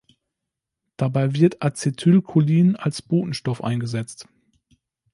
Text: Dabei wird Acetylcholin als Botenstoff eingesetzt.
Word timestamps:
Dabei 0.97 1.35
wird 1.35 1.61
Acetylcholin 1.61 2.75
als 2.75 3.03
Botenstoff 3.03 3.63
eingesetzt. 3.63 4.27